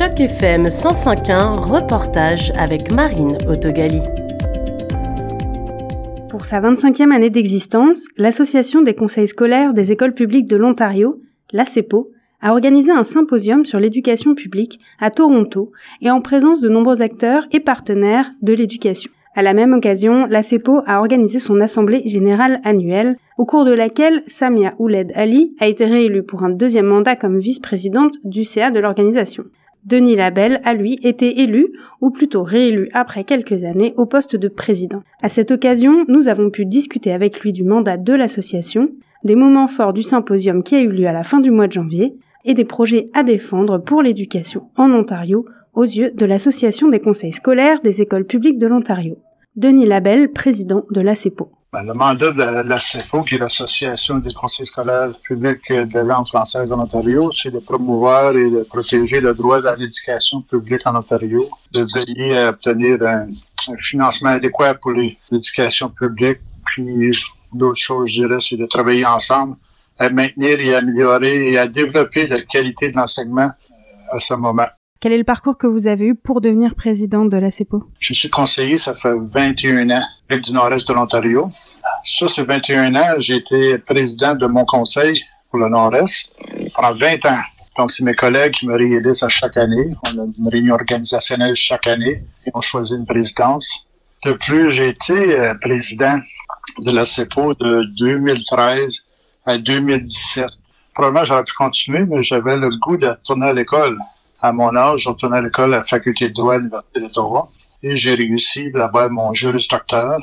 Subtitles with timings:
[0.00, 4.00] Choc FM 105.1, reportage avec Marine Autogali.
[6.30, 11.20] Pour sa 25e année d'existence, l'Association des conseils scolaires des écoles publiques de l'Ontario,
[11.52, 15.70] l'ACEPO, a organisé un symposium sur l'éducation publique à Toronto
[16.00, 19.10] et en présence de nombreux acteurs et partenaires de l'éducation.
[19.34, 23.72] À la même occasion, la CEPO a organisé son assemblée générale annuelle, au cours de
[23.74, 28.70] laquelle Samia Ouled Ali a été réélue pour un deuxième mandat comme vice-présidente du CA
[28.70, 29.44] de l'organisation.
[29.84, 31.68] Denis Labelle a lui été élu,
[32.00, 35.02] ou plutôt réélu après quelques années, au poste de président.
[35.22, 38.90] À cette occasion, nous avons pu discuter avec lui du mandat de l'association,
[39.24, 41.72] des moments forts du symposium qui a eu lieu à la fin du mois de
[41.72, 47.00] janvier, et des projets à défendre pour l'éducation en Ontario aux yeux de l'Association des
[47.00, 49.18] conseils scolaires des écoles publiques de l'Ontario.
[49.56, 51.50] Denis Labelle, président de l'ACEPO.
[51.72, 56.72] Ben, le mandat de l'ACEPO, qui est l'Association des conseils scolaires publics de langue française
[56.72, 61.48] en Ontario, c'est de promouvoir et de protéger le droit à l'éducation publique en Ontario,
[61.70, 63.28] de veiller à obtenir un,
[63.76, 67.12] financement adéquat pour l'éducation publique, puis
[67.52, 69.56] d'autres choses, je dirais, c'est de travailler ensemble
[69.96, 74.66] à maintenir et améliorer et à développer la qualité de l'enseignement euh, à ce moment.
[75.00, 77.84] Quel est le parcours que vous avez eu pour devenir président de la CEPO?
[77.98, 81.48] Je suis conseiller, ça fait 21 ans, du nord-est de l'Ontario.
[82.04, 86.30] Ça, c'est 21 ans, j'ai été président de mon conseil pour le nord-est
[86.76, 87.40] pendant 20 ans.
[87.78, 89.94] Donc, c'est mes collègues qui me réélisent à chaque année.
[90.04, 93.86] On a une réunion organisationnelle chaque année et on choisit une présidence.
[94.26, 96.18] De plus, j'ai été euh, président
[96.84, 99.06] de la CEPO de 2013
[99.46, 100.44] à 2017.
[100.92, 103.96] Probablement, j'aurais pu continuer, mais j'avais le goût de retourner à l'école
[104.40, 107.48] à mon âge, retourné à l'école à la faculté de droit à l'Université d'Ottawa
[107.82, 110.18] et j'ai réussi d'avoir mon juris docteur.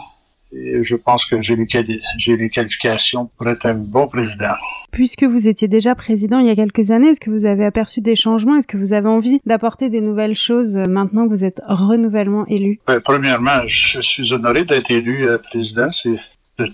[0.54, 4.54] Et je pense que j'ai les, qualifications pour être un bon président.
[4.92, 8.00] Puisque vous étiez déjà président il y a quelques années, est-ce que vous avez aperçu
[8.00, 8.56] des changements?
[8.56, 12.46] Est-ce que vous avez envie d'apporter des nouvelles choses euh, maintenant que vous êtes renouvellement
[12.48, 12.80] élu?
[12.88, 15.92] Ben, Premièrement, je suis honoré d'être élu euh, président.
[15.92, 16.18] C'est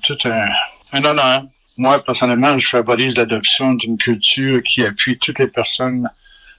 [0.03, 0.45] tout un,
[0.91, 1.43] un honneur.
[1.75, 6.07] Moi, personnellement, je favorise l'adoption d'une culture qui appuie toutes les personnes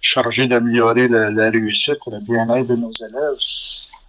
[0.05, 3.39] chargé d'améliorer la, réussite et le bien-être de nos élèves.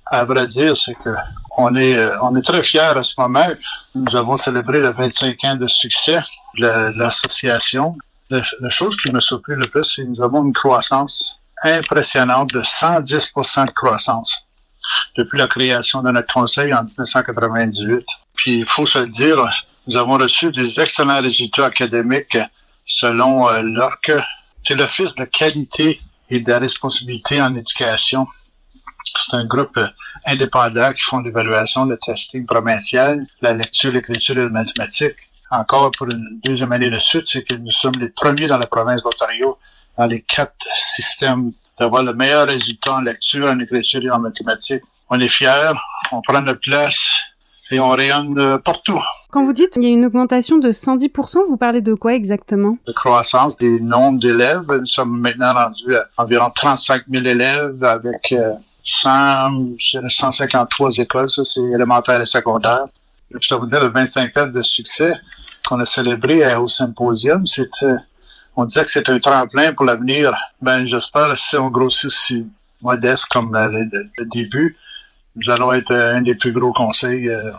[0.06, 1.10] À vrai dire, c'est que
[1.58, 3.48] on est, euh, on est très fiers à ce moment.
[3.96, 6.20] Nous avons célébré les 25 ans de succès
[6.60, 7.96] de l'association.
[8.30, 12.62] La, chose qui me surprit le plus, c'est que nous avons une croissance impressionnante de
[12.62, 14.46] 110% de croissance
[15.18, 18.06] depuis la création de notre conseil en 1998.
[18.36, 19.38] Puis, il faut se le dire,
[19.88, 22.38] nous avons reçu des excellents résultats académiques
[22.84, 24.22] selon euh, l'ORC,
[24.66, 28.28] c'est l'Office de qualité et de responsabilité en éducation.
[29.04, 29.88] C'est un groupe euh,
[30.26, 35.16] indépendant qui font l'évaluation, le testing provincial, la lecture, l'écriture et la mathématique.
[35.52, 38.66] Encore pour une deuxième année de suite, c'est que nous sommes les premiers dans la
[38.66, 39.60] province d'Ontario
[39.98, 44.82] dans les quatre systèmes d'avoir le meilleur résultat en lecture, en écriture et en mathématiques.
[45.10, 45.74] On est fiers,
[46.12, 47.16] on prend notre place
[47.72, 49.00] et on rayonne euh, partout.
[49.32, 52.78] Quand vous dites qu'il y a une augmentation de 110%, vous parlez de quoi exactement?
[52.88, 54.66] De croissance des nombres d'élèves.
[54.70, 58.34] Nous sommes maintenant rendus à environ 35 000 élèves avec
[58.84, 59.78] 100,
[60.08, 61.28] 153 écoles.
[61.28, 62.86] Ça, c'est élémentaire et secondaire.
[63.32, 65.14] Je dois vous dire, le 25 ans de succès
[65.68, 67.96] qu'on a célébré au symposium, c'était,
[68.56, 70.34] on disait que c'était un tremplin pour l'avenir.
[70.62, 72.48] Ben, j'espère, si on grossit aussi
[72.82, 74.76] modeste comme le début,
[75.36, 77.52] nous allons être un des plus gros conseils euh,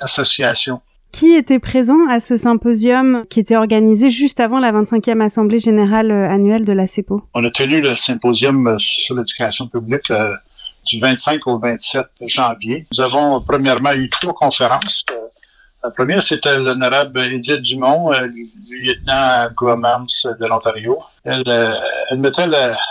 [0.00, 0.80] associations.
[1.12, 6.10] Qui était présent à ce symposium qui était organisé juste avant la 25e Assemblée générale
[6.10, 7.22] euh, annuelle de la CEPO?
[7.34, 10.10] On a tenu le symposium euh, sur l'éducation publique
[10.86, 12.86] du 25 au 27 janvier.
[12.92, 15.04] Nous avons premièrement eu trois conférences.
[15.84, 18.12] La première, c'était l'honorable Edith Dumont,
[18.70, 20.98] lieutenant-gouvernance de l'Ontario.
[21.24, 21.42] Elle,
[22.10, 22.46] elle mettait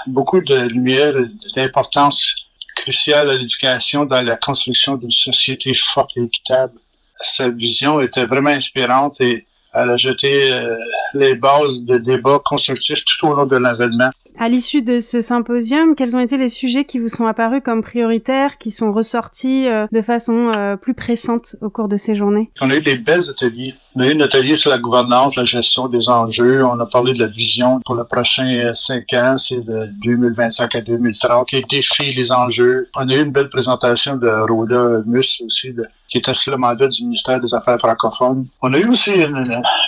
[0.07, 1.25] beaucoup de lumière et
[1.55, 2.35] d'importance
[2.75, 6.73] crucial à l'éducation dans la construction d'une société forte et équitable.
[7.21, 10.75] Sa vision était vraiment inspirante et elle a jeté euh,
[11.13, 14.09] les bases de débats constructifs tout au long de l'événement.
[14.39, 17.83] À l'issue de ce symposium, quels ont été les sujets qui vous sont apparus comme
[17.83, 22.49] prioritaires, qui sont ressortis euh, de façon euh, plus pressante au cours de ces journées?
[22.61, 23.73] On a eu des belles ateliers.
[23.93, 26.63] On a eu un atelier sur la gouvernance, la gestion des enjeux.
[26.63, 30.75] On a parlé de la vision pour le prochain euh, cinq ans, c'est de 2025
[30.75, 32.87] à 2030, les défis, les enjeux.
[32.95, 35.75] On a eu une belle présentation de Rhoda Mus aussi,
[36.07, 38.47] qui était sous le mandat du ministère des Affaires francophones.
[38.61, 39.11] On a eu aussi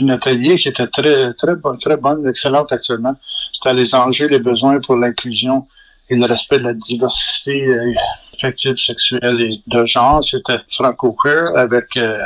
[0.01, 3.15] un atelier qui était très, très bon, très bonne, excellente actuellement.
[3.53, 5.65] C'était les enjeux, les besoins pour l'inclusion
[6.09, 7.94] et le respect de la diversité euh,
[8.33, 10.21] affective, sexuelle et de genre.
[10.21, 12.19] C'était franco-queer avec euh,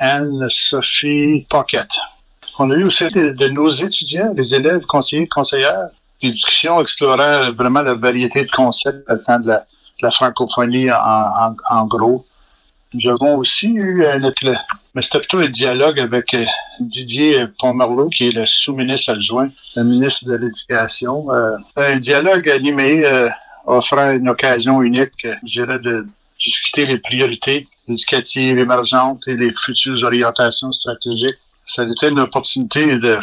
[0.00, 1.88] Anne-Sophie Pocket.
[2.58, 5.88] On a eu aussi de, nos étudiants, les élèves, conseillers, conseillères,
[6.20, 9.64] des discussions explorant vraiment la variété de concepts temps de la,
[10.00, 12.26] la francophonie en, gros.
[12.94, 14.18] Nous avons aussi eu un,
[14.94, 16.42] mais c'était plutôt un dialogue avec euh,
[16.80, 21.30] Didier Pomerleau, qui est le sous-ministre adjoint, le ministre de l'Éducation.
[21.30, 23.28] Euh, un dialogue animé euh,
[23.66, 26.06] offrant une occasion unique, je dirais, de
[26.38, 31.38] discuter les priorités éducatives émergentes et les futures orientations stratégiques.
[31.64, 33.18] Ça a été une opportunité de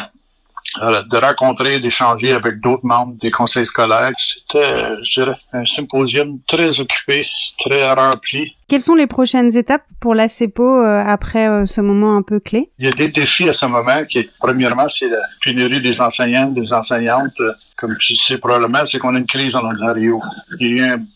[0.80, 4.12] de rencontrer, d'échanger avec d'autres membres des conseils scolaires.
[4.18, 7.24] C'était, je dirais, un symposium très occupé,
[7.58, 8.52] très rempli.
[8.68, 12.40] Quelles sont les prochaines étapes pour la CEPO euh, après euh, ce moment un peu
[12.40, 12.70] clé?
[12.80, 14.04] Il y a des défis à ce moment.
[14.08, 17.40] Qui, premièrement, c'est la pénurie des enseignants, des enseignantes.
[17.76, 20.20] Comme tu sais probablement, c'est qu'on a une crise en Ontario.
[20.58, 21.06] Il y a eu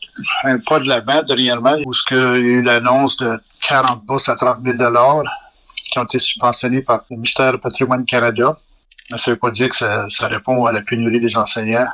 [0.44, 4.28] un, pas de l'avant dernièrement où ce qu'il y a eu l'annonce de 40 bourses
[4.28, 4.76] à 30 000
[5.90, 8.56] qui ont été subventionnés par le ministère du Patrimoine Canada.
[9.16, 11.88] Ça ne veut pas dire que ça, ça, répond à la pénurie des enseignants.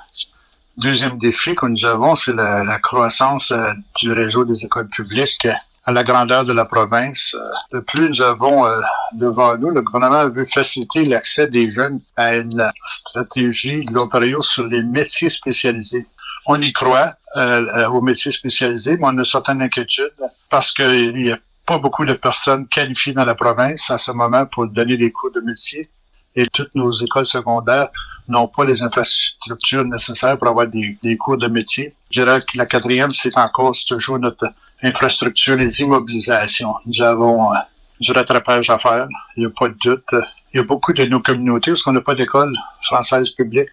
[0.77, 5.49] Deuxième défi que nous avons, c'est la, la, croissance euh, du réseau des écoles publiques
[5.87, 7.35] à la grandeur de la province.
[7.73, 8.79] De plus, nous avons euh,
[9.15, 14.67] devant nous, le gouvernement veut faciliter l'accès des jeunes à une stratégie de l'Ontario sur
[14.67, 16.07] les métiers spécialisés.
[16.45, 20.13] On y croit euh, aux métiers spécialisés, mais on a certaines inquiétudes
[20.51, 24.45] parce qu'il n'y a pas beaucoup de personnes qualifiées dans la province à ce moment
[24.45, 25.89] pour donner des cours de métier
[26.37, 27.89] et toutes nos écoles secondaires
[28.29, 31.95] n'ont pas les infrastructures nécessaires pour avoir des, cours de métier.
[32.11, 34.47] Je dirais que la quatrième, c'est encore toujours notre
[34.83, 36.75] infrastructure, les immobilisations.
[36.87, 37.57] Nous avons euh,
[38.01, 39.07] du rattrapage à faire,
[39.37, 40.15] il n'y a pas de doute.
[40.53, 42.53] Il y a beaucoup de nos communautés où on n'a pas d'école
[42.83, 43.71] française publique.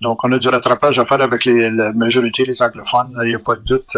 [0.00, 3.38] Donc, on a du rattrapage à faire avec la majorité des anglophones, il n'y a
[3.38, 3.96] pas de doute.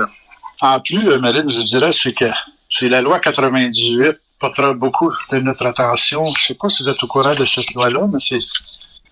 [0.61, 2.27] En plus, Marine, je dirais, c'est que
[2.69, 6.25] c'est la loi 98 portera beaucoup de notre attention.
[6.25, 8.39] Je ne sais pas si vous êtes au courant de cette loi-là, mais c'est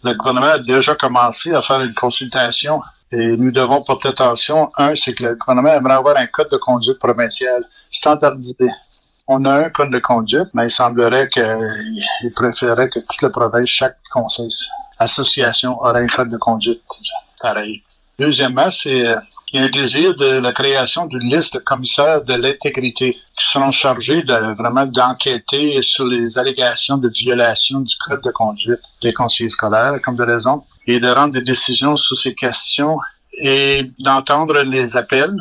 [0.02, 2.80] le gouvernement a déjà commencé à faire une consultation
[3.10, 4.70] et nous devons porter attention.
[4.76, 8.68] Un, c'est que le gouvernement aimerait avoir un code de conduite provincial standardisé.
[9.26, 13.68] On a un code de conduite, mais il semblerait qu'il préférerait que toute la province,
[13.68, 14.48] chaque conseil,
[14.98, 16.82] association aurait un code de conduite
[17.40, 17.82] pareil.
[18.18, 19.16] Deuxièmement, c'est euh,
[19.52, 23.44] il y a un désir de la création d'une liste de commissaires de l'intégrité qui
[23.44, 29.12] seront chargés de, vraiment d'enquêter sur les allégations de violation du code de conduite des
[29.12, 32.98] conseillers scolaires, comme de raison, et de rendre des décisions sur ces questions
[33.44, 35.36] et d'entendre les appels.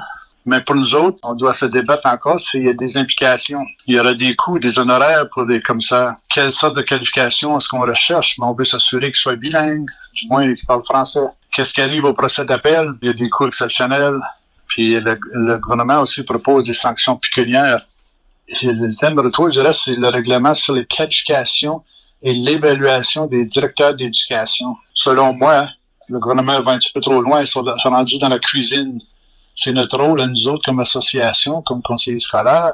[0.45, 3.65] Mais pour nous autres, on doit se débattre encore s'il y a des implications.
[3.87, 6.15] Il y aura des coûts, des honoraires pour des commissaires.
[6.29, 8.35] Quelle sorte de qualification est-ce qu'on recherche?
[8.37, 11.25] Mais on veut s'assurer qu'ils soient bilingues, du moins qu'ils parlent français
[11.55, 12.91] qu'est-ce qui arrive au procès d'appel?
[13.01, 14.19] Il y a des coûts exceptionnels.
[14.67, 17.85] Puis le, gouvernement aussi propose des sanctions pécuniaires.
[18.63, 21.81] le thème de retour, je dirais, c'est le règlement sur les qualifications
[22.21, 24.75] et l'évaluation des directeurs d'éducation.
[24.93, 25.65] Selon moi,
[26.09, 28.99] le gouvernement va un petit peu trop loin, ils sont, rendus dans la cuisine.
[29.53, 32.73] C'est notre rôle à nous autres comme association, comme conseillers scolaires,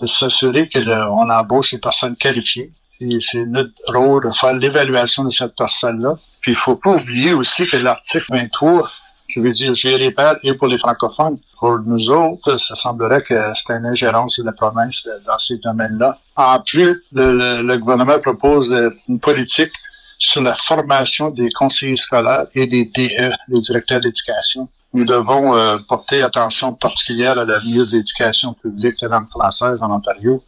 [0.00, 5.30] de s'assurer qu'on embauche les personnes qualifiées et c'est notre rôle de faire l'évaluation de
[5.30, 6.14] cette personne-là.
[6.40, 8.90] Puis il faut pas oublier aussi que l'article 23,
[9.32, 13.34] qui veut dire gérer par et pour les francophones, pour nous autres, ça semblerait que
[13.54, 16.18] c'est une ingérence de la province dans ces domaines-là.
[16.36, 18.74] En plus, le, gouvernement propose
[19.08, 19.72] une politique
[20.18, 24.68] sur la formation des conseillers scolaires et des DE, les directeurs d'éducation.
[24.92, 29.90] Nous devons euh, porter attention particulière à l'avenir de l'éducation publique de langue française en
[29.90, 30.42] Ontario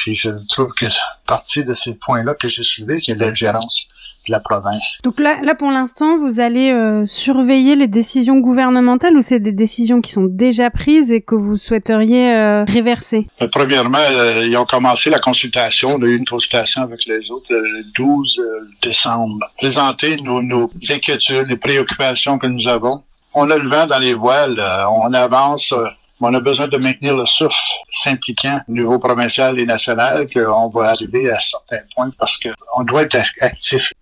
[0.00, 0.86] puis je trouve que
[1.26, 3.86] partie de ces points-là que j'ai soulevés, qui est l'ingérence
[4.26, 4.98] de la province.
[5.04, 9.52] Donc là, là pour l'instant, vous allez euh, surveiller les décisions gouvernementales ou c'est des
[9.52, 13.26] décisions qui sont déjà prises et que vous souhaiteriez euh, réverser?
[13.42, 13.98] Euh, Premièrement,
[14.42, 15.96] ils ont commencé la consultation.
[15.96, 18.40] On a eu une consultation avec les autres le 12
[18.82, 19.38] décembre.
[19.58, 23.02] Présenter nos, nos inquiétudes, les préoccupations que nous avons.
[23.34, 24.62] On a le vent dans les voiles.
[24.90, 25.74] on avance
[26.20, 27.56] on a besoin de maintenir le souffle
[28.02, 33.02] s'impliquant au niveau provincial et national qu'on va arriver à certains points parce qu'on doit
[33.02, 33.92] être actif.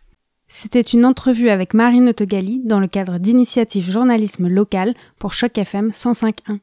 [0.49, 5.91] C'était une entrevue avec Marine Autogali dans le cadre d'initiative journalisme local pour Choc FM
[5.91, 6.59] 105.1.